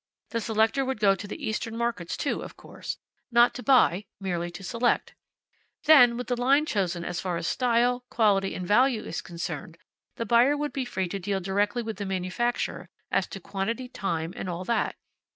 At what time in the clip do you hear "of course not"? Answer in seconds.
2.41-3.53